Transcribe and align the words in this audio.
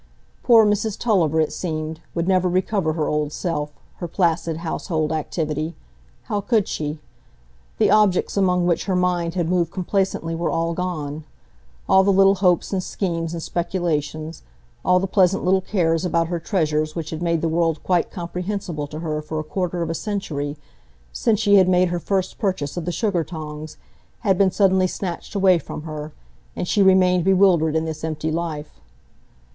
Poor 0.41 0.65
Mrs 0.65 0.97
Tulliver, 0.97 1.39
it 1.39 1.53
seemed, 1.53 2.01
would 2.15 2.27
never 2.27 2.49
recover 2.49 2.93
her 2.93 3.07
old 3.07 3.31
self, 3.31 3.71
her 3.97 4.07
placid 4.07 4.57
household 4.65 5.11
activity; 5.11 5.75
how 6.23 6.41
could 6.41 6.67
she? 6.67 6.97
The 7.77 7.91
objects 7.91 8.35
among 8.35 8.65
which 8.65 8.85
her 8.85 8.95
mind 8.95 9.35
had 9.35 9.47
moved 9.47 9.69
complacently 9.71 10.33
were 10.33 10.49
all 10.49 10.73
gone,—all 10.73 12.03
the 12.03 12.11
little 12.11 12.33
hopes 12.33 12.73
and 12.73 12.81
schemes 12.81 13.33
and 13.33 13.43
speculations, 13.43 14.41
all 14.83 14.99
the 14.99 15.05
pleasant 15.05 15.43
little 15.45 15.61
cares 15.61 16.03
about 16.03 16.29
her 16.29 16.39
treasures 16.39 16.95
which 16.95 17.11
had 17.11 17.21
made 17.21 17.41
the 17.41 17.47
world 17.47 17.83
quite 17.83 18.09
comprehensible 18.09 18.87
to 18.87 19.01
her 19.01 19.21
for 19.21 19.37
a 19.39 19.43
quarter 19.43 19.83
of 19.83 19.89
a 19.91 19.93
century, 19.93 20.57
since 21.13 21.39
she 21.39 21.57
had 21.57 21.69
made 21.69 21.89
her 21.89 21.99
first 21.99 22.39
purchase 22.39 22.75
of 22.75 22.85
the 22.85 22.91
sugar 22.91 23.23
tongs, 23.23 23.77
had 24.21 24.35
been 24.35 24.49
suddenly 24.49 24.87
snatched 24.87 25.35
away 25.35 25.59
from 25.59 25.83
her, 25.83 26.11
and 26.55 26.67
she 26.67 26.81
remained 26.81 27.23
bewildered 27.23 27.75
in 27.75 27.85
this 27.85 28.03
empty 28.03 28.31
life. 28.31 28.81